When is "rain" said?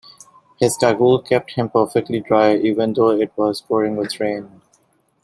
4.19-4.61